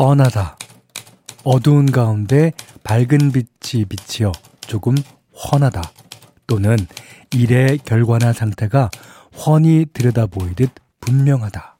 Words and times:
뻔하다. 0.00 0.56
어두운 1.44 1.84
가운데 1.84 2.52
밝은 2.84 3.32
빛이 3.32 3.84
비치어 3.84 4.32
조금 4.62 4.94
훤하다. 5.34 5.82
또는 6.46 6.78
일의 7.34 7.76
결과나 7.84 8.32
상태가 8.32 8.88
훤히 9.36 9.84
들여다 9.92 10.24
보이듯 10.28 10.70
분명하다. 11.00 11.76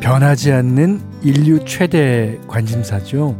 변하지 0.00 0.52
않는 0.52 1.20
인류 1.22 1.62
최대 1.66 2.38
관심사죠. 2.48 3.36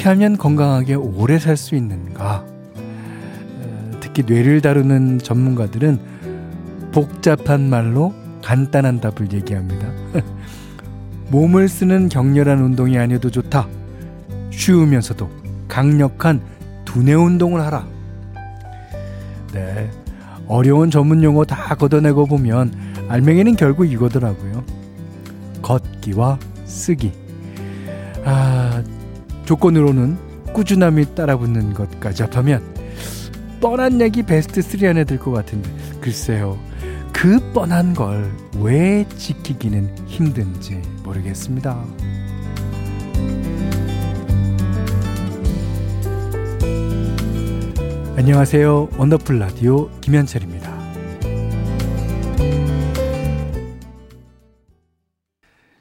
어떻게 0.00 0.08
하면 0.08 0.38
건강하게 0.38 0.94
오래 0.94 1.38
살 1.38 1.58
수 1.58 1.74
있는가? 1.74 2.42
어, 2.74 3.90
특히 4.00 4.22
뇌를 4.26 4.62
다루는 4.62 5.18
전문가들은 5.18 6.00
복잡한 6.90 7.68
말로 7.68 8.14
간단한 8.42 9.02
답을 9.02 9.30
얘기합니다. 9.34 9.86
몸을 11.28 11.68
쓰는 11.68 12.08
격렬한 12.08 12.62
운동이 12.62 12.96
아니어도 12.96 13.30
좋다. 13.30 13.68
쉬우면서도 14.50 15.28
강력한 15.68 16.40
두뇌 16.86 17.12
운동을 17.12 17.60
하라. 17.60 17.86
네. 19.52 19.90
어려운 20.46 20.90
전문 20.90 21.22
용어 21.22 21.44
다 21.44 21.74
걷어내고 21.74 22.24
보면 22.24 22.72
알맹이는 23.06 23.54
결국 23.56 23.84
이거더라고요. 23.84 24.64
걷기와 25.60 26.38
쓰기. 26.64 27.12
아, 28.24 28.69
조건으로는 29.50 30.16
꾸준함이 30.52 31.16
따라붙는 31.16 31.74
것까지 31.74 32.22
합하면 32.22 32.62
뻔한 33.60 34.00
얘기 34.00 34.22
베스트 34.22 34.62
3 34.62 34.88
안에 34.90 35.02
들 35.02 35.18
것 35.18 35.32
같은데 35.32 35.68
글쎄요. 36.00 36.56
그 37.12 37.40
뻔한 37.52 37.92
걸 37.92 38.30
왜 38.60 39.04
지키기는 39.08 40.06
힘든지 40.06 40.80
모르겠습니다. 41.02 41.84
안녕하세요. 48.16 48.90
원더풀 48.98 49.40
라디오 49.40 49.90
김현철입니다. 50.00 50.78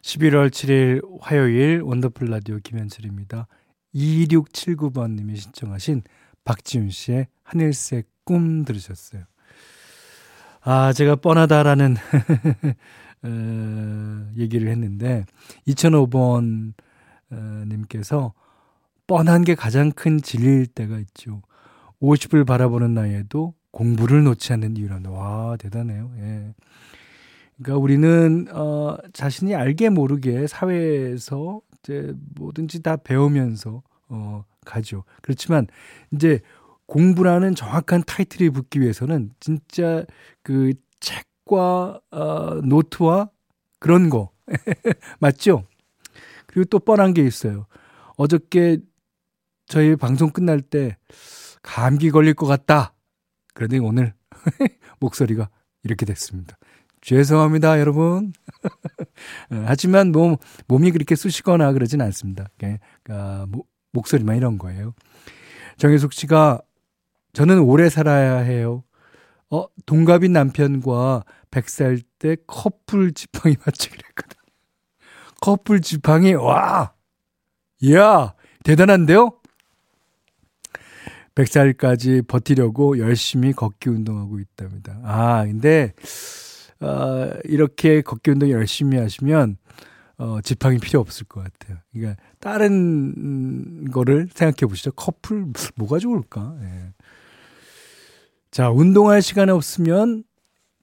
11월 0.02 0.49
7일 0.49 1.02
화요일 1.21 1.81
원더풀 1.83 2.30
라디오 2.30 2.58
김현철입니다. 2.63 3.47
2679번님이 3.95 5.37
신청하신 5.37 6.03
박지훈 6.43 6.89
씨의 6.89 7.27
하늘색 7.43 8.07
꿈 8.23 8.63
들으셨어요. 8.65 9.23
아, 10.61 10.93
제가 10.93 11.15
뻔하다라는 11.15 11.95
어, 13.23 14.31
얘기를 14.37 14.69
했는데 14.69 15.25
2005번 15.67 16.73
어, 17.31 17.63
님께서 17.67 18.33
뻔한 19.07 19.43
게 19.43 19.55
가장 19.55 19.91
큰 19.91 20.21
진리일 20.21 20.67
때가 20.67 20.99
있죠. 20.99 21.41
50을 22.01 22.45
바라보는 22.45 22.93
나이에도 22.93 23.53
공부를 23.71 24.23
놓지 24.23 24.53
않는 24.53 24.77
이유란 24.77 25.05
와 25.05 25.57
대단해요. 25.57 26.11
예. 26.17 26.53
그러니까 27.57 27.81
우리는 27.81 28.47
어 28.51 28.97
자신이 29.13 29.53
알게 29.53 29.89
모르게 29.89 30.47
사회에서 30.47 31.61
이제 31.83 32.13
뭐든지 32.35 32.81
다 32.81 32.97
배우면서 32.97 33.83
어 34.09 34.44
가죠. 34.66 35.03
그렇지만 35.22 35.67
이제 36.11 36.39
공부라는 36.86 37.55
정확한 37.55 38.03
타이틀이 38.05 38.49
붙기 38.49 38.81
위해서는 38.81 39.31
진짜 39.39 40.05
그 40.43 40.73
책과 40.99 42.02
어 42.11 42.61
노트와 42.64 43.30
그런 43.80 44.09
거 44.09 44.31
맞죠? 45.20 45.65
그리고 46.48 46.65
또 46.65 46.80
뻔한 46.80 47.14
게 47.14 47.23
있어요. 47.23 47.67
어저께 48.17 48.80
저희 49.67 49.95
방송 49.95 50.32
끝날 50.32 50.61
때 50.61 50.98
감기 51.61 52.09
걸릴 52.09 52.33
것 52.33 52.48
같다. 52.48 52.93
그런데 53.53 53.77
오늘 53.77 54.14
목소리가 54.99 55.49
이렇게 55.83 56.05
됐습니다. 56.05 56.58
죄송합니다, 57.02 57.80
여러분. 57.80 58.33
어, 59.52 59.63
하지만 59.65 60.11
뭐 60.11 60.37
몸이 60.67 60.91
그렇게 60.91 61.15
쑤시거나 61.15 61.71
그러진 61.73 62.02
않습니다. 62.02 62.47
그러니까 62.57 63.45
모, 63.49 63.65
목소리만 63.91 64.37
이런 64.37 64.57
거예요. 64.57 64.93
정혜숙 65.77 66.13
씨가 66.13 66.61
저는 67.33 67.59
오래 67.59 67.89
살아야 67.89 68.37
해요. 68.37 68.83
어, 69.49 69.65
동갑인 69.85 70.33
남편과 70.33 71.23
100살 71.52 72.02
때 72.19 72.37
커플 72.45 73.13
지팡이 73.13 73.55
맞추기로 73.65 74.02
했거든. 74.09 74.37
커플 75.41 75.81
지팡이, 75.81 76.33
와! 76.33 76.93
이야! 77.81 78.33
대단한데요? 78.63 79.31
100살까지 81.33 82.27
버티려고 82.27 82.99
열심히 82.99 83.53
걷기 83.53 83.89
운동하고 83.89 84.39
있답니다. 84.39 84.99
아, 85.03 85.45
근데, 85.45 85.93
어, 86.81 87.29
이렇게 87.45 88.01
걷기 88.01 88.31
운동 88.31 88.49
열심히 88.49 88.97
하시면, 88.97 89.57
어, 90.17 90.41
지팡이 90.41 90.79
필요 90.79 90.99
없을 90.99 91.25
것 91.25 91.43
같아요. 91.43 91.77
그러니까, 91.91 92.21
다른 92.39 93.89
거를 93.91 94.27
생각해 94.33 94.67
보시죠. 94.69 94.91
커플, 94.91 95.45
뭐가 95.75 95.99
좋을까? 95.99 96.57
예. 96.61 96.93
자, 98.51 98.69
운동할 98.69 99.21
시간이 99.21 99.51
없으면, 99.51 100.23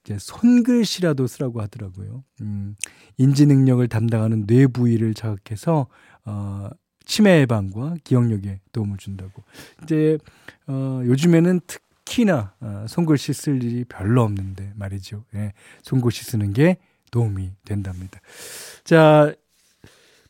이제 0.04 0.18
손글씨라도 0.20 1.26
쓰라고 1.26 1.60
하더라고요. 1.60 2.22
음, 2.40 2.76
인지 3.16 3.46
능력을 3.46 3.86
담당하는 3.88 4.46
뇌 4.46 4.66
부위를 4.66 5.14
자극해서, 5.14 5.88
어, 6.24 6.68
치매 7.06 7.40
예방과 7.40 7.94
기억력에 8.04 8.60
도움을 8.72 8.98
준다고. 8.98 9.44
이제 9.82 10.18
어 10.66 11.00
요즘에는 11.04 11.60
특 11.66 11.80
히나 12.08 12.54
어, 12.60 12.86
손글씨 12.88 13.32
쓸 13.32 13.62
일이 13.62 13.84
별로 13.84 14.22
없는데 14.22 14.72
말이죠. 14.76 15.24
예. 15.34 15.52
손글씨 15.82 16.24
쓰는 16.24 16.52
게 16.52 16.76
도움이 17.10 17.52
된답니다. 17.64 18.20
자, 18.84 19.32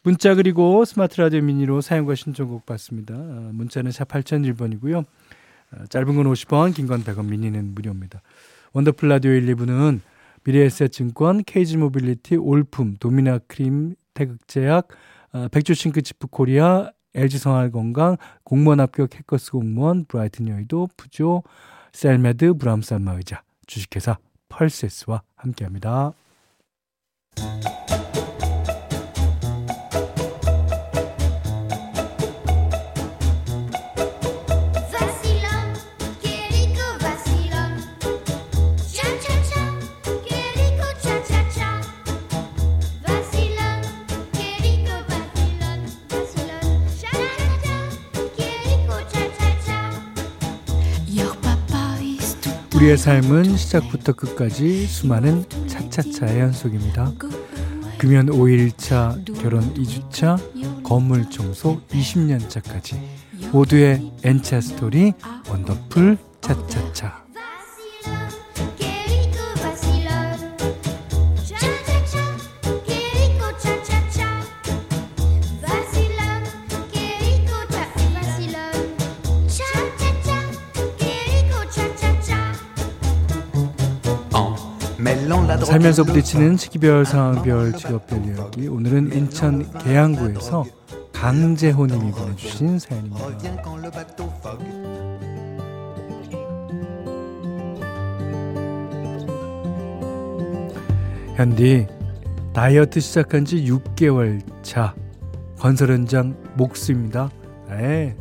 문자 0.03 0.35
그리고 0.35 0.85
스마트 0.85 1.21
라디오 1.21 1.43
미니로 1.43 1.81
사용과 1.81 2.15
신청곡 2.15 2.65
받습니다. 2.67 3.15
어, 3.15 3.51
문자는 3.53 3.91
샵 3.93 4.09
8001번이고요. 4.09 5.05
어, 5.05 5.85
짧은 5.89 6.15
건 6.17 6.27
50원, 6.27 6.75
긴 6.75 6.87
건 6.87 7.03
100원, 7.03 7.27
미니는 7.27 7.75
무료입니다. 7.75 8.23
원더풀 8.73 9.09
라디오 9.09 9.33
1, 9.33 9.47
2부는 9.55 10.01
미래에셋증권, 10.45 11.43
케이지 11.45 11.77
모빌리티, 11.77 12.37
올품, 12.37 12.97
도미나 12.99 13.39
크림, 13.49 13.97
태극제약, 14.15 14.89
어, 15.33 15.49
백조 15.49 15.75
싱크치프 15.75 16.29
코리아, 16.29 16.91
LG 17.17 17.39
생활건강, 17.39 18.19
공무원 18.45 18.81
합격 18.81 19.15
해커스 19.15 19.53
공무원, 19.53 20.05
브라이튼 20.05 20.49
여의도, 20.49 20.89
푸조, 20.97 21.43
셀메드, 21.93 22.55
브람스 22.55 22.95
안마의자, 22.95 23.43
주식회사 23.67 24.19
펄세스와 24.51 25.23
함께합니다. 25.35 26.13
우리의 52.77 52.99
삶은 52.99 53.57
시작부터 53.57 54.13
끝까지 54.13 54.87
수많은 54.87 55.47
차차차의 55.67 56.41
연속입니다. 56.41 57.11
금연 57.97 58.27
5일차, 58.27 59.41
결혼 59.41 59.73
2주차, 59.73 60.39
건물 60.83 61.31
청소 61.31 61.81
20년차까지 61.89 62.99
모두의 63.51 64.13
N차 64.23 64.61
스토리 64.61 65.15
원더풀 65.49 66.19
차차차 66.43 67.26
살면서 85.65 86.03
부딪히는 86.03 86.57
시기별, 86.57 87.05
상황별, 87.05 87.73
직업별 87.75 88.25
이야기. 88.27 88.67
오늘은 88.67 89.13
인천 89.13 89.73
계양구에서 89.79 90.65
강재호님이 91.13 92.11
보내주신 92.11 92.79
사연입니다. 92.81 93.27
현디 101.37 101.87
다이어트 102.53 102.99
시작한 102.99 103.45
지 103.45 103.65
6개월 103.65 104.41
차 104.63 104.95
건설 105.59 105.91
현장 105.93 106.37
목수입니다. 106.55 107.31
네. 107.69 108.17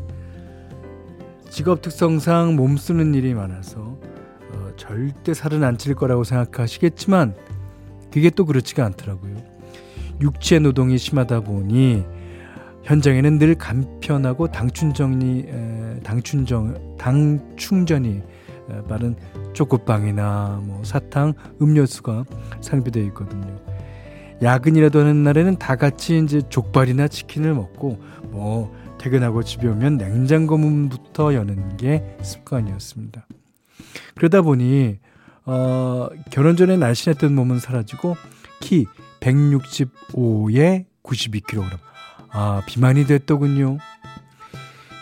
직업 1.49 1.81
특성상 1.81 2.55
몸 2.55 2.77
쓰는 2.77 3.13
일이 3.15 3.33
많아서 3.33 3.79
어, 3.79 4.04
절대 4.77 5.33
살은 5.33 5.63
안 5.63 5.77
찔 5.77 5.95
거라고 5.95 6.23
생각하시겠지만 6.23 7.35
그게 8.11 8.29
또 8.29 8.45
그렇지가 8.45 8.85
않더라고요. 8.85 9.35
육체 10.21 10.59
노동이 10.59 10.97
심하다 10.97 11.41
보니 11.41 12.05
현장에는 12.83 13.39
늘 13.39 13.55
간편하고 13.55 14.51
당충전이 14.51 15.45
당충전 16.03 16.97
당충전이 16.97 18.21
빠른 18.87 19.15
초코빵이나 19.53 20.61
뭐 20.63 20.83
사탕, 20.83 21.33
음료수가 21.61 22.25
상비되어 22.61 23.03
있거든요. 23.05 23.59
야근이라도 24.41 24.99
하는 24.99 25.23
날에는 25.23 25.57
다 25.57 25.75
같이 25.75 26.19
이제 26.19 26.41
족발이나 26.49 27.07
치킨을 27.07 27.53
먹고 27.53 27.99
뭐 28.29 28.73
퇴근하고 28.97 29.43
집에 29.43 29.67
오면 29.67 29.97
냉장고 29.97 30.57
문부터 30.57 31.33
여는 31.33 31.77
게 31.77 32.17
습관이었습니다. 32.21 33.27
그러다 34.15 34.41
보니 34.41 34.99
어, 35.45 36.07
결혼 36.31 36.57
전에 36.57 36.77
날씬했던 36.77 37.33
몸은 37.33 37.59
사라지고 37.59 38.15
키 38.59 38.85
165에 39.19 40.85
92kg. 41.03 41.79
아, 42.31 42.61
비만이 42.67 43.05
됐더군요. 43.05 43.77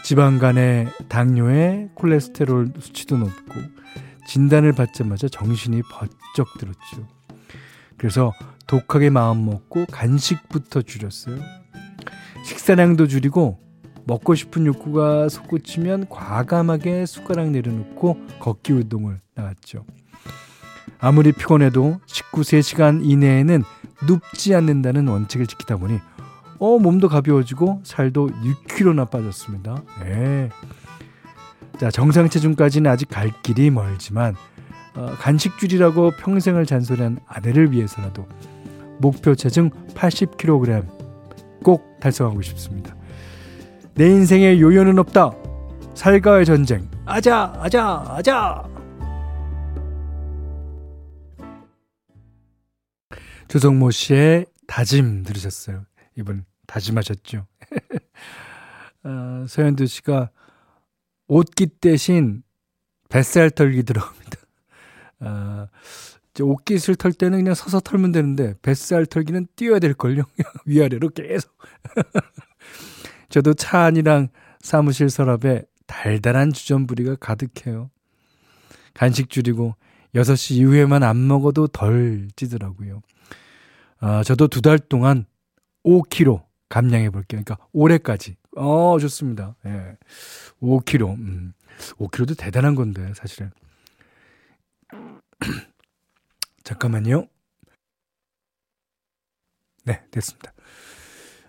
지방간에 0.03 0.87
당뇨에 1.07 1.89
콜레스테롤 1.95 2.73
수치도 2.79 3.17
높고 3.17 3.53
진단을 4.27 4.73
받자마자 4.73 5.27
정신이 5.29 5.81
번쩍 5.83 6.57
들었죠. 6.59 7.07
그래서 7.97 8.33
독하게 8.67 9.09
마음 9.09 9.45
먹고 9.45 9.85
간식부터 9.85 10.81
줄였어요. 10.81 11.39
식사량도 12.45 13.07
줄이고 13.07 13.62
먹고 14.05 14.35
싶은 14.35 14.65
욕구가 14.65 15.29
솟구치면 15.29 16.09
과감하게 16.09 17.05
숟가락 17.05 17.49
내려놓고 17.51 18.17
걷기 18.39 18.73
운동을 18.73 19.21
나갔죠. 19.35 19.85
아무리 20.99 21.31
피곤해도 21.31 21.99
19세시간 22.05 23.01
이내에는 23.03 23.63
눕지 24.07 24.55
않는다는 24.55 25.07
원칙을 25.07 25.47
지키다 25.47 25.77
보니 25.77 25.99
어 26.59 26.79
몸도 26.79 27.09
가벼워지고 27.09 27.81
살도 27.83 28.29
6kg나 28.29 29.09
빠졌습니다. 29.09 29.83
네. 30.01 30.49
자 31.79 31.89
정상 31.89 32.29
체중까지는 32.29 32.89
아직 32.89 33.09
갈 33.09 33.31
길이 33.41 33.69
멀지만 33.69 34.35
어, 34.95 35.07
간식줄이라고 35.17 36.11
평생을 36.11 36.65
잔소리한 36.65 37.19
아내를 37.25 37.71
위해서라도 37.71 38.27
목표 38.99 39.35
체중 39.35 39.71
80kg 39.95 40.87
꼭 41.63 41.99
달성하고 41.99 42.41
싶습니다. 42.41 42.95
내 43.95 44.07
인생에 44.07 44.59
요요는 44.59 44.97
없다. 44.97 45.31
살가의 45.93 46.45
전쟁. 46.45 46.89
아자, 47.05 47.53
아자, 47.57 48.03
아자. 48.07 48.67
조성모 53.47 53.91
씨의 53.91 54.47
다짐 54.65 55.21
들으셨어요. 55.23 55.85
이분 56.15 56.43
다짐하셨죠. 56.65 57.45
어, 59.03 59.45
서현두 59.47 59.85
씨가 59.85 60.31
옷깃 61.27 61.79
대신 61.79 62.41
뱃살 63.09 63.51
털기 63.51 63.83
들어갑니다. 63.83 64.37
어, 65.19 65.67
옷깃을 66.41 66.95
털 66.95 67.13
때는 67.13 67.37
그냥 67.39 67.53
서서 67.53 67.79
털면 67.79 68.11
되는데 68.11 68.55
뱃살 68.63 69.05
털기는 69.05 69.45
뛰어야 69.55 69.77
될걸요. 69.77 70.23
위아래로 70.65 71.09
계속. 71.09 71.55
저도 73.33 73.55
차 73.55 73.79
안이랑 73.85 74.27
사무실 74.59 75.09
서랍에 75.09 75.63
달달한 75.87 76.53
주전부리가 76.53 77.15
가득해요. 77.15 77.89
간식 78.93 79.31
줄이고 79.31 79.75
6시 80.13 80.57
이후에만 80.57 81.01
안 81.01 81.27
먹어도 81.27 81.65
덜 81.65 82.27
찌더라고요. 82.35 83.01
아, 84.01 84.21
저도 84.23 84.49
두 84.49 84.61
달 84.61 84.77
동안 84.77 85.25
5kg 85.83 86.45
감량해 86.69 87.09
볼게요. 87.09 87.41
그러니까 87.43 87.57
올해까지. 87.73 88.37
어, 88.55 88.99
좋습니다. 88.99 89.55
예. 89.65 89.97
5kg. 90.61 91.15
음. 91.17 91.53
5kg도 91.97 92.37
대단한 92.37 92.75
건데, 92.75 93.13
사실은. 93.15 93.49
잠깐만요. 96.63 97.27
네, 99.85 100.03
됐습니다. 100.11 100.53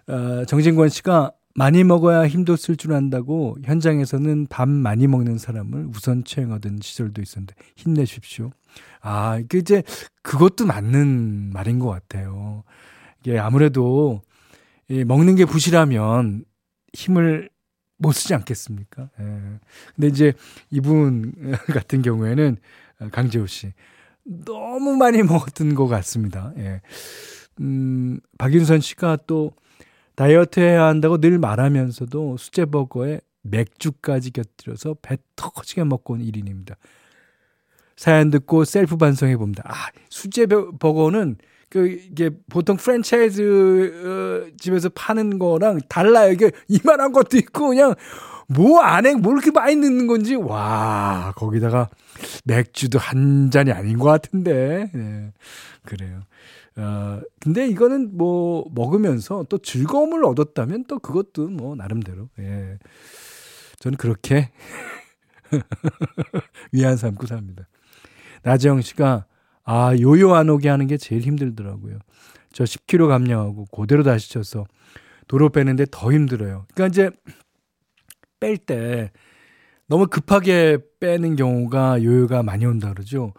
어, 0.07 0.47
정진권 0.47 0.89
씨가 0.89 1.33
많이 1.55 1.85
먹어야 1.85 2.27
힘도 2.27 2.57
쓸 2.57 2.77
줄 2.77 2.93
안다고 2.93 3.57
현장에서는 3.63 4.47
밥 4.49 4.69
많이 4.69 5.07
먹는 5.07 5.39
사람을 5.39 5.87
우선 5.95 6.25
채용하던 6.25 6.81
시절도 6.83 7.23
있었는데 7.23 7.55
힘내십시오. 7.77 8.51
아, 9.01 9.39
이게 9.39 9.59
이제 9.59 9.83
그것도 10.23 10.67
맞는 10.67 11.53
말인 11.53 11.79
것 11.79 11.89
같아요. 11.89 12.65
이게 13.21 13.39
아무래도 13.39 14.21
이 14.89 15.05
먹는 15.05 15.37
게 15.37 15.45
부실하면 15.45 16.45
힘을 16.93 17.49
못 17.99 18.13
쓰지 18.13 18.35
않겠습니까? 18.35 19.11
예. 19.21 19.25
근데 19.95 20.09
이제 20.09 20.33
이분 20.71 21.33
같은 21.73 22.03
경우에는 22.03 22.57
강재호 23.13 23.47
씨 23.47 23.73
너무 24.25 24.97
많이 24.97 25.23
먹었던 25.23 25.75
것 25.75 25.87
같습니다. 25.87 26.53
예. 26.59 26.81
음, 27.61 28.19
박윤선 28.39 28.81
씨가 28.81 29.19
또 29.29 29.53
다이어트 30.17 30.61
해야 30.61 30.85
한다고 30.85 31.19
늘 31.19 31.39
말하면서도 31.39 32.37
수제버거에 32.37 33.21
맥주까지 33.43 34.31
곁들여서 34.33 34.97
배 35.03 35.19
터지게 35.37 35.85
먹고 35.85 36.15
온 36.15 36.21
1인입니다. 36.21 36.77
사연 37.97 38.31
듣고 38.31 38.65
셀프 38.65 38.97
반성해 38.97 39.37
봅니다. 39.37 39.63
아, 39.67 39.89
수제버거는 40.09 41.37
그 41.69 41.89
이게 41.89 42.31
보통 42.49 42.77
프랜차이즈 42.77 43.43
어, 44.53 44.57
집에서 44.59 44.89
파는 44.91 45.39
거랑 45.39 45.81
달라요. 45.89 46.33
이게 46.33 46.51
이만한 46.69 47.13
것도 47.13 47.37
있고 47.37 47.69
그냥 47.69 47.95
뭐 48.47 48.81
안에 48.81 49.15
뭘 49.15 49.37
이렇게 49.37 49.51
많이 49.51 49.75
넣는 49.77 50.07
건지 50.07 50.37
와 50.37 51.33
거기다가 51.37 51.89
맥주도 52.45 52.99
한 52.99 53.51
잔이 53.51 53.73
아닌 53.73 53.99
것 53.99 54.05
같은데 54.05 54.91
네, 54.93 55.33
그래요. 55.85 56.21
어, 56.77 57.21
근데 57.41 57.69
이거는 57.69 58.17
뭐 58.17 58.69
먹으면서 58.73 59.45
또 59.49 59.59
즐거움을 59.59 60.25
얻었다면 60.25 60.85
또 60.87 60.99
그것도 60.99 61.49
뭐 61.49 61.77
나름대로 61.77 62.29
예. 62.41 62.79
저는 63.79 63.97
그렇게 63.97 64.51
위안 66.73 66.97
삼고 66.97 67.27
삽니다. 67.27 67.69
나재영 68.43 68.81
씨가 68.81 69.27
아 69.65 69.97
요요 69.99 70.35
안 70.35 70.51
오게 70.51 70.69
하는 70.69 70.87
게 70.87 70.97
제일 70.97 71.23
힘들더라고요. 71.23 71.99
저 72.53 72.65
10kg 72.65 73.09
감량하고 73.09 73.67
그대로 73.67 74.03
다시 74.03 74.31
쪄서 74.31 74.65
도로 75.29 75.49
빼는데 75.51 75.87
더 75.91 76.13
힘들어요. 76.13 76.67
그러니까 76.75 76.87
이제 76.89 77.11
뺄 78.41 78.59
때 78.59 79.11
너무 79.87 80.07
급하게 80.07 80.79
빼는 81.01 81.37
경우가 81.37 82.03
요요가 82.03 82.43
많이 82.43 82.65
온다 82.67 82.93
그러죠. 82.93 83.33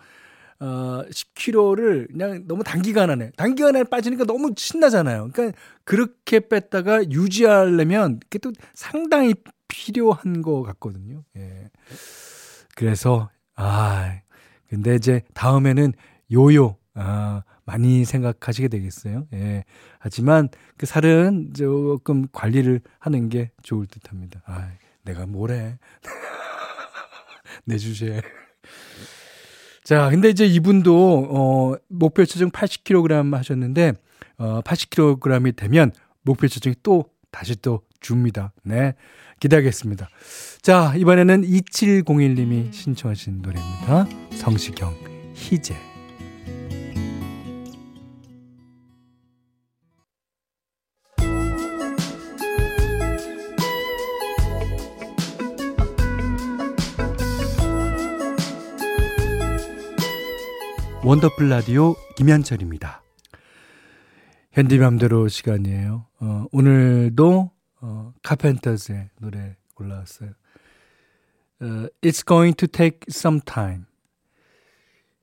어, 0.59 1.03
10kg를 1.09 2.11
그냥 2.11 2.43
너무 2.47 2.63
단기간 2.63 3.09
안에, 3.09 3.31
단기간 3.35 3.75
안에 3.75 3.83
빠지니까 3.85 4.23
너무 4.23 4.53
신나잖아요. 4.55 5.29
그러니까 5.33 5.57
그렇게 5.83 6.39
뺐다가 6.39 7.09
유지하려면 7.09 8.19
그게 8.21 8.39
또 8.39 8.51
상당히 8.73 9.35
필요한 9.67 10.41
것 10.41 10.61
같거든요. 10.63 11.23
예. 11.37 11.69
그래서, 12.75 13.29
아, 13.55 14.19
근데 14.69 14.95
이제 14.95 15.21
다음에는 15.33 15.93
요요, 16.31 16.77
아, 16.93 17.43
많이 17.65 18.05
생각하시게 18.05 18.67
되겠어요. 18.67 19.27
예. 19.33 19.63
하지만 19.99 20.49
그 20.77 20.85
살은 20.85 21.53
조금 21.53 22.27
관리를 22.31 22.79
하는 22.99 23.29
게 23.29 23.51
좋을 23.63 23.87
듯 23.87 24.09
합니다. 24.09 24.41
아, 24.45 24.71
내가 25.03 25.25
뭐래. 25.25 25.77
내 27.65 27.77
주제에. 27.77 28.21
자, 29.85 30.09
근데 30.09 30.29
이제 30.29 30.47
이분도 30.47 31.27
어 31.29 31.75
목표 31.87 32.25
체중 32.25 32.49
80kg 32.49 33.31
하셨는데 33.35 33.93
어 34.37 34.61
80kg이 34.65 35.55
되면 35.55 35.91
목표 36.23 36.47
체중이 36.47 36.77
또 36.81 37.05
다시 37.31 37.55
또 37.61 37.81
줍니다. 38.01 38.51
네. 38.63 38.95
기대하겠습니다. 39.39 40.09
자, 40.61 40.93
이번에는 40.97 41.43
2701님이 41.43 42.73
신청하신 42.73 43.41
노래입니다. 43.43 44.07
성시경 44.31 44.95
희재 45.35 45.94
원더풀 61.05 61.49
라디오 61.49 61.93
김현철입니다. 62.17 63.03
현디맘대로 64.53 65.27
시간이에요. 65.27 66.07
어, 66.19 66.45
오늘도 66.51 67.51
어, 67.81 68.13
카펜터스의 68.23 69.09
노래 69.19 69.55
골라왔어요. 69.75 70.31
어, 71.59 71.65
It's 72.01 72.25
going 72.27 72.57
to 72.57 72.67
take 72.67 73.01
some 73.07 73.39
time. 73.45 73.83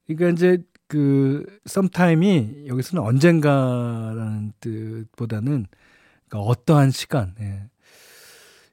그러니까 0.06 0.28
이제 0.28 0.62
그 0.86 1.44
sometime이 1.66 2.68
여기서는 2.68 3.02
언젠가라는 3.02 4.52
뜻보다는 4.60 5.66
그러니까 6.28 6.48
어떠한 6.48 6.92
시간. 6.92 7.34
예. 7.40 7.64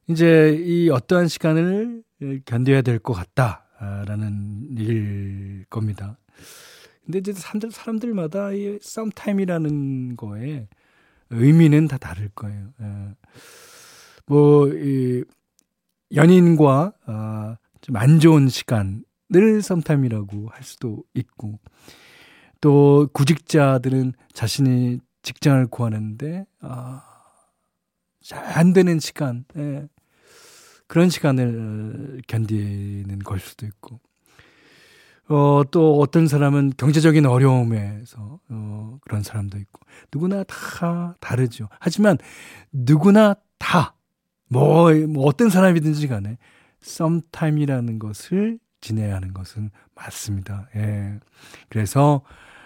이제 0.08 0.62
이 0.64 0.90
어떠한 0.92 1.28
시간을 1.28 2.04
견뎌야 2.46 2.84
될 2.84 3.00
것 3.00 3.14
같다라는 3.14 4.78
일 4.78 5.66
겁니다. 5.72 6.20
근데 7.06 7.20
이제 7.20 7.34
사람들, 7.34 7.72
사람들마다 7.72 8.52
이 8.54 8.80
썸타임이라는 8.82 10.16
거에 10.18 10.68
의미는 11.32 11.88
다 11.88 11.98
다를 11.98 12.30
거예요. 12.36 12.74
예. 12.82 13.16
뭐, 14.28 14.68
이, 14.70 15.24
연인과, 16.14 16.94
아, 17.06 17.58
좀 17.82 17.96
안 17.96 18.20
좋은 18.20 18.48
시간을 18.50 19.62
썸타임이라고 19.64 20.50
할 20.50 20.64
수도 20.64 21.04
있고, 21.16 21.60
또 22.62 23.08
구직자들은 23.14 24.14
자신이 24.34 25.00
직장을 25.24 25.68
구하는데, 25.68 26.46
아, 26.62 27.04
잘 28.24 28.44
안 28.46 28.74
되는 28.74 29.00
시간, 29.00 29.46
예. 29.58 29.88
그런 30.88 31.10
시간을 31.10 32.22
견디는 32.28 33.20
걸 33.20 33.40
수도 33.40 33.66
있고, 33.66 34.00
어, 35.30 35.62
또 35.72 36.00
어떤 36.00 36.28
사람은 36.28 36.74
경제적인 36.78 37.26
어려움에서 37.26 38.40
어, 38.50 38.98
그런 39.02 39.22
사람도 39.24 39.58
있고 39.60 39.82
누구나 40.12 40.44
다 40.44 41.16
다르죠. 41.20 41.70
하지만 41.80 42.18
누구나 42.72 43.36
다 43.60 43.94
뭐, 44.48 44.92
뭐 45.08 45.26
어떤 45.26 45.50
사람이든지 45.50 46.08
간에 46.08 46.38
썸타임이라는 46.82 48.00
것을 48.00 48.58
지내야 48.82 49.16
하는 49.16 49.34
것은 49.34 49.70
맞습니다. 49.96 50.68
예. 50.76 51.20
그래서 51.70 52.22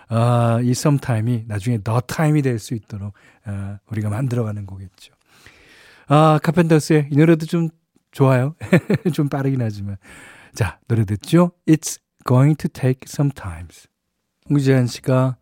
아, 0.08 0.60
이 0.62 0.74
썸타임이 0.74 1.46
나중에 1.48 1.80
더 1.84 2.00
타임이 2.00 2.42
될 2.44 2.60
수 2.60 2.76
있도록 2.76 3.14
아, 3.46 3.80
우리가 3.90 4.10
만들어가는 4.10 4.66
거겠죠. 4.66 5.14
아, 6.08 6.40
카펜터스의 6.44 7.10
이 7.12 7.18
노래도 7.18 7.46
좀 7.46 7.70
좋아요. 8.12 8.56
좀 9.14 9.28
빠르긴 9.28 9.62
하지만. 9.62 9.98
자, 10.54 10.80
노래 10.88 11.04
듣죠? 11.04 11.52
It's 11.68 12.00
going 12.24 12.58
to 12.58 12.70
take 12.70 13.02
some 13.08 13.32
time. 13.32 13.68
홍지한 14.50 14.88
씨가 14.88 15.38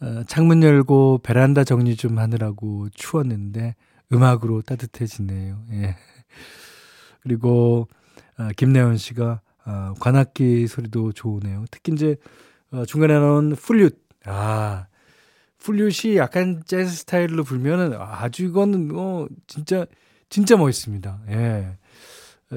어, 0.00 0.24
창문 0.26 0.62
열고 0.62 1.20
베란다 1.22 1.64
정리 1.64 1.96
좀 1.96 2.18
하느라고 2.18 2.88
추웠는데 2.90 3.76
음악으로 4.12 4.62
따뜻해지네요. 4.62 5.64
예. 5.72 5.96
그리고 7.22 7.88
어, 8.38 8.48
김래원 8.56 8.96
씨가 8.96 9.40
어, 9.64 9.94
관악기 10.00 10.66
소리도 10.66 11.12
좋으네요. 11.12 11.64
특히 11.70 11.92
이제 11.92 12.16
어, 12.72 12.84
중간에 12.84 13.14
나온 13.14 13.54
플룻. 13.54 14.00
아, 14.24 14.86
플룻이 15.58 16.16
약간 16.16 16.62
재즈 16.66 16.90
스타일로 16.90 17.44
불면은 17.44 17.94
아주 17.96 18.44
이거는 18.44 18.90
어 18.94 19.26
진짜 19.46 19.86
진짜 20.28 20.56
멋있습니다. 20.56 21.20
예. 21.28 21.78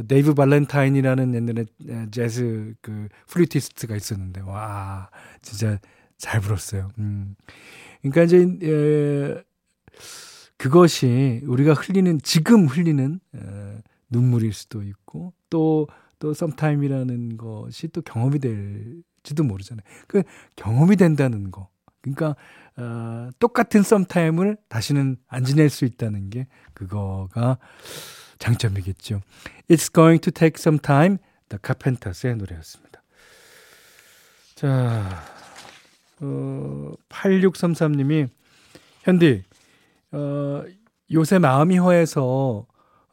데이브 0.08 0.34
발렌타인이라는 0.34 1.36
옛날에 1.36 1.66
재즈 2.12 2.76
그 2.82 3.08
플루티스트가 3.28 3.96
있었는데 3.96 4.42
와 4.42 5.10
진짜 5.42 5.80
잘 6.18 6.42
불었어요. 6.42 6.90
음. 7.00 7.36
그러니까 8.02 8.24
이제 8.24 8.38
에, 8.64 9.44
그것이 10.58 11.42
우리가 11.46 11.74
흘리는 11.74 12.20
지금 12.24 12.68
흘리는 12.68 13.20
에, 13.36 13.40
눈물일 14.10 14.54
수도 14.54 14.84
있고 14.84 15.34
또또 15.50 15.88
또 16.20 16.34
썸타임이라는 16.34 17.38
것이 17.38 17.88
또 17.90 18.02
경험이 18.02 18.40
될지도 18.40 19.44
모르잖아요. 19.44 19.84
그 20.08 20.24
경험이 20.56 20.96
된다는 20.96 21.52
거. 21.52 21.70
그러니까 22.02 22.36
어, 22.78 23.30
똑같은 23.40 23.82
썸타임을 23.82 24.58
다시는 24.70 25.18
안 25.28 25.44
지낼 25.44 25.70
수 25.70 25.86
있다는 25.86 26.30
게 26.30 26.48
그거가 26.74 27.58
장점이겠죠. 28.40 29.22
It's 29.70 29.92
going 29.94 30.22
to 30.22 30.32
take 30.32 30.60
some 30.60 30.80
time. 30.80 31.18
The 31.50 31.60
Carpenters의 31.64 32.36
노래였습니다. 32.38 33.02
자, 34.56 35.24
어, 36.22 36.94
8633님이 37.10 38.30
현디, 39.04 39.44
어, 40.12 40.64
요새 41.12 41.40
마음이 41.40 41.78
허해서 41.78 42.66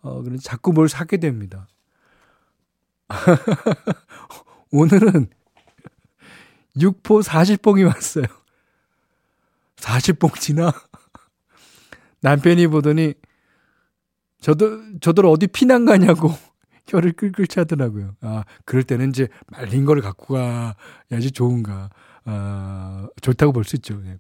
어, 0.03 0.23
자꾸 0.43 0.73
뭘 0.73 0.89
사게 0.89 1.19
됩니다. 1.19 1.69
오늘은 4.71 5.29
6포 6.77 7.23
40봉이 7.23 7.87
왔어요. 7.87 8.25
40봉 9.77 10.41
지나? 10.41 10.73
남편이 12.21 12.69
보더니 12.69 13.15
저도, 14.43 14.99
저들 15.01 15.25
어디 15.25 15.47
피난 15.47 15.87
가냐고 15.87 16.31
혀를 16.89 17.13
끌끌 17.13 17.47
차더라고요. 17.47 18.17
아, 18.21 18.45
그럴 18.67 18.83
때는 18.83 19.09
이제 19.11 19.29
말린 19.47 19.85
거를 19.87 20.03
갖고 20.03 20.35
가야지 20.35 21.31
좋은가. 21.31 21.89
아, 22.25 23.09
좋다고 23.23 23.53
볼 23.53 23.65
수 23.65 23.77
있죠. 23.77 24.01
네. 24.03 24.19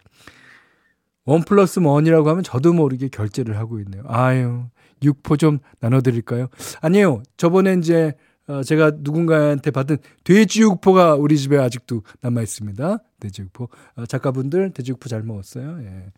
원 1.24 1.42
플러스 1.42 1.78
원이라고 1.80 2.28
하면 2.30 2.42
저도 2.42 2.72
모르게 2.72 3.08
결제를 3.08 3.56
하고 3.58 3.78
있네요. 3.80 4.02
아유, 4.06 4.64
6포 5.02 5.38
좀 5.38 5.58
나눠드릴까요? 5.80 6.48
아니에요. 6.80 7.22
저번에 7.36 7.74
이제, 7.74 8.14
어, 8.48 8.62
제가 8.62 8.92
누군가한테 8.98 9.70
받은 9.70 9.98
돼지육포가 10.24 11.14
우리 11.14 11.38
집에 11.38 11.58
아직도 11.58 12.02
남아 12.22 12.42
있습니다. 12.42 12.98
돼지육포. 13.20 13.68
어, 13.96 14.06
작가분들 14.06 14.72
돼지육포 14.72 15.08
잘 15.08 15.22
먹었어요. 15.22 15.78
예. 15.82 16.12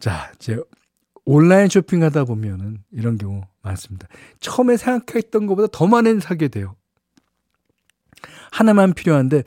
자, 0.00 0.32
이제 0.36 0.58
온라인 1.24 1.68
쇼핑하다 1.68 2.24
보면은 2.24 2.82
이런 2.90 3.16
경우 3.18 3.42
많습니다. 3.62 4.08
처음에 4.40 4.76
생각했던 4.76 5.46
것보다 5.46 5.68
더 5.72 5.86
많은 5.86 6.20
사게 6.20 6.48
돼요. 6.48 6.76
하나만 8.52 8.94
필요한데 8.94 9.38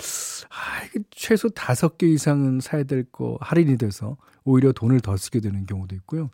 아, 0.50 1.00
최소 1.12 1.50
다섯 1.50 1.98
개 1.98 2.08
이상은 2.08 2.60
사야 2.60 2.84
될 2.84 3.06
거 3.12 3.38
할인이 3.42 3.78
돼서 3.78 4.18
오히려 4.44 4.72
돈을 4.72 5.00
더 5.00 5.16
쓰게 5.18 5.40
되는 5.40 5.66
경우도 5.66 5.96
있고요. 5.96 6.30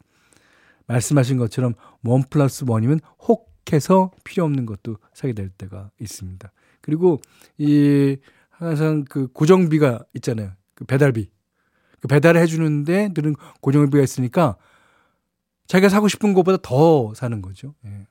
말씀하신 0.88 1.38
것처럼 1.38 1.76
원 2.04 2.24
플러스 2.30 2.66
원이면 2.68 3.00
혹해서 3.28 4.12
필요 4.24 4.44
없는 4.46 4.66
것도 4.66 4.98
사게 5.14 5.34
될 5.34 5.50
때가 5.50 5.92
있습니다. 6.00 6.52
그리고 6.82 7.22
이 7.58 8.18
항상 8.50 9.06
그 9.06 9.28
고정비가 9.28 10.04
있잖아요. 10.16 10.52
그 10.74 10.84
배달비. 10.86 11.30
그 12.02 12.08
배달을 12.08 12.42
해주는데 12.42 13.12
늘은 13.16 13.36
고정비가 13.62 14.04
있으니까 14.04 14.58
자기가 15.74 15.89
사고 15.89 16.08
싶은 16.08 16.36
것보다 16.36 16.60
더 16.62 17.15
사는 17.15 17.42
거죠. 17.42 17.74
예. 17.88 18.06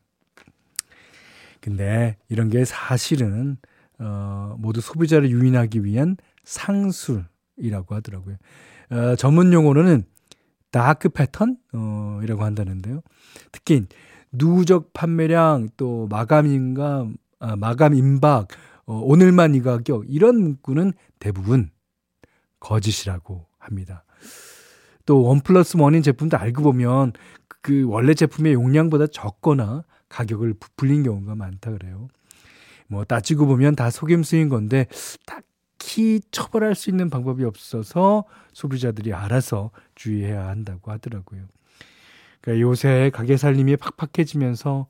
근데 1.61 2.16
이런 2.28 2.49
게 2.49 2.64
사실은 2.64 3.57
어, 4.00 4.57
모두 4.59 4.81
소비자를 4.81 5.31
유인하기 5.31 5.85
위한 5.85 6.16
상술이라고 6.42 7.95
하더라고요. 7.95 8.37
어, 8.90 9.14
전문 9.14 9.52
용어로는 9.52 10.02
dark 10.73 11.11
pattern이라고 11.11 12.43
한다는데요. 12.42 13.00
특히 13.52 13.87
누적 14.33 14.92
판매량 14.92 15.69
또 15.76 16.09
마감 16.11 16.49
임감 16.49 17.14
아, 17.38 17.54
마감 17.54 17.95
임박 17.95 18.49
어, 18.87 18.95
오늘만 18.95 19.54
이 19.54 19.62
가격 19.62 20.07
이런 20.09 20.42
문구는 20.42 20.95
대부분 21.21 21.71
거짓이라고 22.59 23.47
합니다. 23.61 24.04
또 25.07 25.23
one 25.23 25.41
plus 25.41 25.76
one인 25.76 26.02
제품도 26.02 26.37
알고 26.37 26.62
보면 26.62 27.12
그 27.62 27.85
원래 27.87 28.14
제품의 28.14 28.54
용량보다 28.54 29.07
적거나 29.07 29.85
가격을 30.09 30.54
부풀린 30.54 31.02
경우가 31.04 31.35
많다 31.37 31.71
그래요. 31.73 32.09
뭐 32.88 33.04
따지고 33.04 33.47
보면 33.47 33.76
다 33.76 33.90
속임수인 33.90 34.49
건데 34.49 34.87
딱히 35.26 36.21
처벌할 36.31 36.75
수 36.75 36.90
있는 36.90 37.09
방법이 37.09 37.45
없어서 37.45 38.25
소비자들이 38.52 39.14
알아서 39.14 39.71
주의해야 39.95 40.49
한다고 40.49 40.90
하더라고요. 40.90 41.42
그러니까 42.40 42.61
요새 42.61 43.11
가게 43.14 43.37
살림이 43.37 43.76
팍팍해지면서 43.76 44.88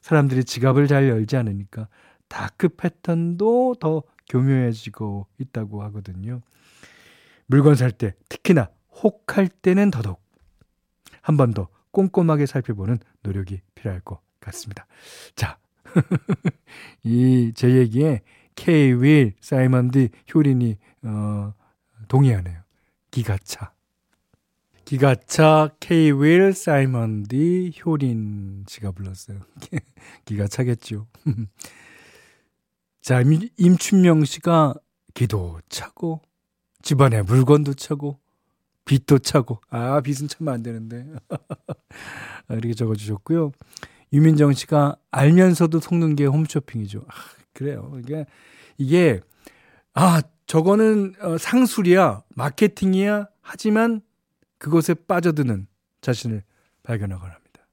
사람들이 0.00 0.44
지갑을 0.44 0.88
잘 0.88 1.08
열지 1.08 1.36
않으니까 1.36 1.88
다크 2.28 2.70
패턴도 2.70 3.76
더 3.78 4.02
교묘해지고 4.28 5.26
있다고 5.38 5.82
하거든요. 5.84 6.40
물건 7.46 7.74
살 7.76 7.92
때 7.92 8.14
특히나 8.28 8.68
혹할 9.02 9.48
때는 9.48 9.90
더더욱 9.90 10.20
한 11.22 11.36
번 11.36 11.52
더 11.54 11.68
꼼꼼하게 11.96 12.44
살펴보는 12.44 12.98
노력이 13.22 13.62
필요할 13.74 14.00
것 14.02 14.20
같습니다. 14.40 14.86
자, 15.34 15.58
이 17.02 17.52
제 17.54 17.70
얘기에 17.74 18.20
K-윌, 18.54 19.32
사이먼디, 19.40 20.10
효린이, 20.34 20.76
어, 21.04 21.54
동의하네요. 22.08 22.60
기가차. 23.10 23.72
기가차, 24.84 25.70
K-윌, 25.80 26.52
사이먼디, 26.52 27.72
효린 27.84 28.64
씨가 28.68 28.90
불렀어요. 28.92 29.40
기가차겠죠. 30.26 31.06
자, 33.00 33.22
임춘명 33.56 34.24
씨가 34.26 34.74
기도 35.14 35.60
차고, 35.70 36.20
집안에 36.82 37.22
물건도 37.22 37.72
차고, 37.74 38.20
빚도 38.86 39.18
차고, 39.18 39.60
아, 39.68 40.00
빚은 40.00 40.28
차면 40.28 40.54
안 40.54 40.62
되는데. 40.62 41.04
이렇게 42.48 42.72
적어주셨고요. 42.72 43.52
유민정 44.12 44.54
씨가 44.54 44.96
알면서도 45.10 45.80
속는 45.80 46.16
게 46.16 46.24
홈쇼핑이죠. 46.24 47.04
아, 47.08 47.12
그래요. 47.52 47.92
이게, 47.98 48.24
이게, 48.78 49.20
아, 49.92 50.22
저거는 50.46 51.14
어, 51.20 51.36
상술이야, 51.36 52.22
마케팅이야, 52.36 53.26
하지만 53.42 54.00
그것에 54.58 54.94
빠져드는 54.94 55.66
자신을 56.00 56.44
발견하곤 56.84 57.28
합니다. 57.28 57.66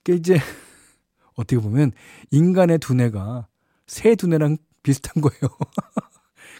이게 0.00 0.12
이제, 0.12 0.34
어떻게 1.34 1.58
보면 1.58 1.92
인간의 2.30 2.78
두뇌가 2.78 3.48
새 3.86 4.14
두뇌랑 4.14 4.58
비슷한 4.82 5.22
거예요. 5.22 5.40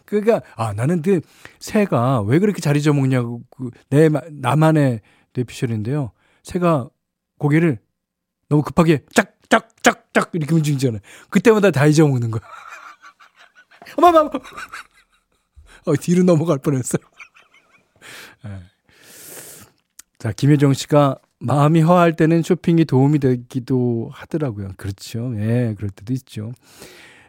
그러니까 0.09 0.41
아 0.57 0.73
나는 0.73 1.03
그 1.03 1.21
새가 1.61 2.23
왜 2.23 2.39
그렇게 2.39 2.61
자리 2.61 2.81
져먹냐고 2.81 3.43
그내 3.51 4.09
나만의 4.33 5.01
뇌피셜인데요. 5.35 6.13
새가 6.43 6.89
고개를 7.39 7.79
너무 8.49 8.63
급하게 8.63 9.05
짝짝짝짝 9.15 10.31
이렇게 10.33 10.55
움직이잖아요. 10.55 11.01
그때마다 11.29 11.71
다 11.71 11.87
잊어먹는 11.87 12.31
거야. 12.31 12.41
어마마 13.99 14.31
어, 15.85 15.97
뒤로 16.01 16.23
넘어갈 16.25 16.59
뻔했어요. 16.59 17.03
네. 18.45 18.51
자 20.19 20.33
김혜정 20.33 20.73
씨가 20.73 21.19
마음이 21.41 21.83
허할 21.83 22.17
때는 22.17 22.43
쇼핑이 22.43 22.87
도움이 22.87 23.19
되기도 23.21 24.11
하더라고요. 24.13 24.71
그렇죠. 24.77 25.33
예, 25.37 25.47
네, 25.47 25.75
그럴 25.77 25.91
때도 25.91 26.13
있죠. 26.15 26.53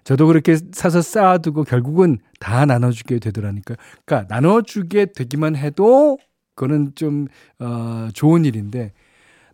저도 0.03 0.27
그렇게 0.27 0.57
사서 0.71 1.01
쌓아두고 1.01 1.63
결국은 1.63 2.17
다 2.39 2.65
나눠주게 2.65 3.19
되더라니까요. 3.19 3.77
그러니까 4.05 4.33
나눠주게 4.33 5.07
되기만 5.13 5.55
해도 5.55 6.17
그거는 6.55 6.93
좀 6.95 7.27
어, 7.59 8.09
좋은 8.13 8.45
일인데 8.45 8.93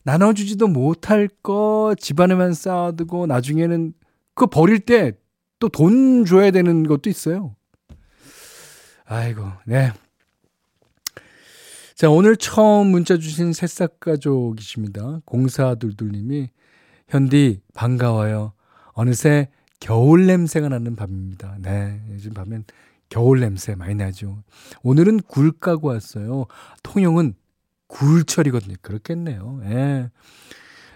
나눠주지도 0.04 0.68
못할 0.68 1.28
거 1.44 1.96
집안에만 2.00 2.54
쌓아두고 2.54 3.26
나중에는 3.28 3.94
그거 4.34 4.48
버릴 4.48 4.80
때 4.80 5.14
또 5.60 5.70
돈 5.70 6.26
줘야 6.26 6.52
되는 6.52 6.84
것도 6.84 7.10
있어요. 7.10 7.56
아이고, 9.06 9.46
네. 9.66 9.92
자, 11.96 12.10
오늘 12.10 12.36
처음 12.36 12.88
문자 12.88 13.18
주신 13.18 13.54
새싹 13.54 14.00
가족이십니다. 14.00 15.22
공사둘둘님이 15.26 16.50
현디 17.08 17.62
반가워요. 17.74 18.54
어느새 18.94 19.50
겨울 19.80 20.26
냄새가 20.26 20.70
나는 20.70 20.96
밤입니다. 20.96 21.58
네, 21.60 22.02
요즘 22.12 22.34
밤엔 22.34 22.66
겨울 23.10 23.40
냄새 23.40 23.76
많이 23.76 23.96
나죠. 23.96 24.44
오늘은 24.84 25.22
굴 25.28 25.52
까고 25.52 25.90
왔어요. 25.90 26.46
통영은 26.84 27.36
굴철이거든요. 27.88 28.76
그렇겠네요. 28.82 29.62
예. 29.66 30.10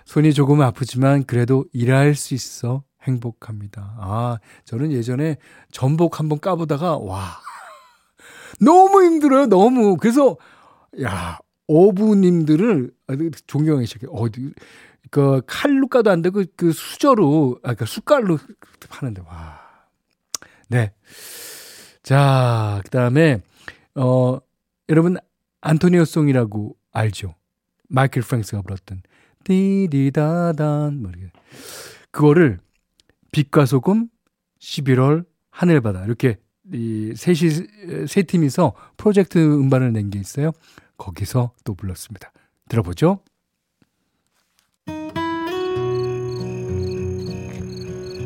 손이 0.05 0.33
조금 0.33 0.62
아프지만 0.62 1.24
그래도 1.25 1.65
일할 1.71 2.15
수 2.15 2.33
있어 2.33 2.83
행복합니다. 3.03 3.96
아, 4.00 4.39
저는 4.65 4.92
예전에 4.92 5.37
전복 5.72 6.20
한번 6.20 6.39
까보다가 6.39 6.98
와. 6.98 7.37
너무 8.59 9.03
힘들어요. 9.03 9.46
너무. 9.46 9.98
그래서 9.98 10.35
야, 11.03 11.37
어부님들을 11.68 12.92
존경하기 13.46 13.85
시작해. 13.85 14.07
어디 14.09 14.51
그 15.11 15.41
칼로 15.48 15.87
까도 15.87 16.09
안 16.11 16.22
되고 16.22 16.43
그 16.55 16.72
수저로 16.72 17.59
아 17.63 17.74
그 17.74 17.85
숟갈로 17.85 18.37
하는데 18.89 19.22
와. 19.27 19.59
네. 20.67 20.93
자, 22.03 22.81
그다음에 22.85 23.41
어 23.95 24.39
여러분 24.89 25.17
안토니오 25.61 26.05
송이라고 26.05 26.75
알죠? 26.91 27.35
마이클 27.87 28.22
프랭스가 28.22 28.61
불렀던 28.61 29.01
디디다단 29.43 31.01
뭐 31.01 31.11
이렇게 31.11 31.31
그거를 32.11 32.59
빛과 33.31 33.65
소금 33.65 34.07
11월 34.59 35.25
하늘바다 35.51 36.05
이렇게 36.05 36.37
이 36.72 37.13
셋이 37.15 38.07
세 38.07 38.24
팀이서 38.24 38.74
프로젝트 38.98 39.37
음반을 39.39 39.91
낸 39.93 40.09
게 40.09 40.19
있어요. 40.19 40.51
거기서 40.98 41.53
또 41.63 41.74
불렀습니다. 41.74 42.31
들어보죠. 42.69 43.22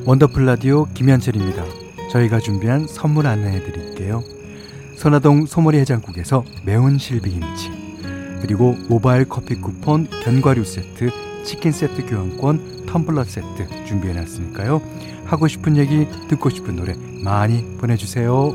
원더풀 0.06 0.46
라디오 0.46 0.84
김현철입니다. 0.94 1.64
저희가 2.12 2.40
준비한 2.40 2.88
선물 2.88 3.26
안내해 3.26 3.64
드릴게요. 3.64 4.22
선화동 4.98 5.46
소머리 5.46 5.78
해장국에서 5.80 6.44
매운 6.66 6.98
실비김치 6.98 7.72
그리고 8.42 8.76
모바일 8.90 9.24
커피 9.24 9.56
쿠폰 9.56 10.10
견과류 10.10 10.66
세트 10.66 11.10
치킨 11.46 11.72
세트 11.72 12.06
교환권 12.06 12.86
텀블러 12.86 13.24
세트 13.24 13.86
준비해 13.86 14.14
놨으니까요. 14.14 14.82
하고 15.24 15.48
싶은 15.48 15.78
얘기 15.78 16.06
듣고 16.28 16.50
싶은 16.50 16.76
노래 16.76 16.96
많이 17.24 17.78
보내주세요. 17.78 18.54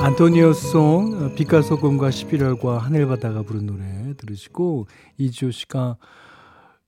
안토니오송 0.00 1.34
빛과 1.34 1.62
소금과 1.62 2.10
11월과 2.10 2.78
하늘바다가 2.78 3.42
부른 3.42 3.64
노래 3.64 4.14
들으시고 4.18 4.86
이지호 5.16 5.50
씨가 5.50 5.96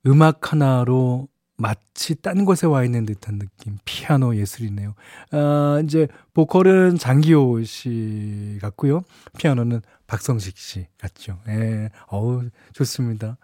음악 0.07 0.53
하나로 0.53 1.29
마치 1.61 2.15
딴 2.15 2.47
곳에 2.47 2.67
와 2.67 2.85
있는 2.85 3.05
듯한 3.05 3.39
느낌. 3.39 3.77
피아노 3.85 4.35
예술이네요. 4.35 4.95
아, 5.33 5.83
이제 5.85 6.09
보컬은 6.33 6.97
장기호 6.97 7.63
씨 7.65 8.59
같고요. 8.63 9.03
피아노는 9.37 9.83
박성식 10.07 10.57
씨 10.57 10.87
같죠. 10.99 11.39
예. 11.49 11.91
어우, 12.09 12.49
좋습니다. 12.73 13.37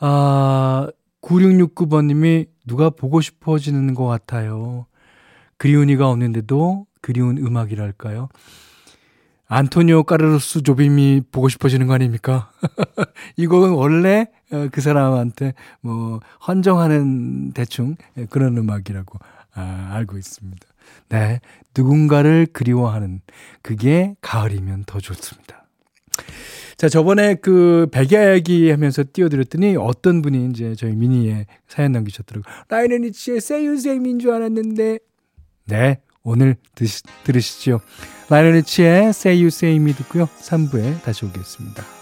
아, 0.00 0.88
9669번 1.22 2.06
님이 2.06 2.46
누가 2.66 2.90
보고 2.90 3.20
싶어지는 3.20 3.94
것 3.94 4.06
같아요. 4.06 4.86
그리운 5.56 5.88
이가 5.90 6.08
없는데도 6.08 6.86
그리운 7.00 7.38
음악이랄까요? 7.38 8.28
안토니오 9.48 10.02
까르로스 10.02 10.62
조빔이 10.62 11.22
보고 11.32 11.48
싶어지는 11.48 11.86
거 11.86 11.94
아닙니까? 11.94 12.50
이 13.36 13.46
곡은 13.46 13.70
원래 13.70 14.26
어, 14.52 14.68
그 14.70 14.82
사람한테 14.82 15.54
뭐 15.80 16.20
헌정하는 16.46 17.52
대충 17.52 17.96
예, 18.18 18.26
그런 18.26 18.58
음악이라고 18.58 19.18
아, 19.54 19.90
알고 19.94 20.18
있습니다. 20.18 20.66
네. 21.08 21.40
누군가를 21.76 22.46
그리워하는 22.52 23.22
그게 23.62 24.14
가을이면 24.20 24.84
더 24.86 25.00
좋습니다. 25.00 25.66
자, 26.76 26.88
저번에 26.88 27.34
그 27.34 27.88
백야야기 27.90 28.70
하면서 28.70 29.02
띄워드렸더니 29.12 29.76
어떤 29.76 30.22
분이 30.22 30.50
이제 30.50 30.74
저희 30.76 30.94
미니에 30.94 31.46
사연 31.66 31.92
남기셨더라고요. 31.92 32.54
라이언 32.68 33.02
리치의 33.02 33.40
세유세임인 33.40 34.18
줄 34.18 34.32
알았는데. 34.32 34.98
네. 35.66 36.00
오늘 36.28 36.56
드시, 36.74 37.02
들으시죠. 37.24 37.80
라이언 38.28 38.52
리치의 38.54 39.08
Say 39.08 39.38
You 39.38 39.46
Say 39.46 39.76
Me 39.76 39.94
듣고요. 39.94 40.28
3부에 40.42 41.02
다시 41.02 41.24
오겠습니다. 41.24 41.97